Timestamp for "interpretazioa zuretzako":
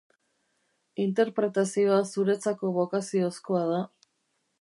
1.03-2.73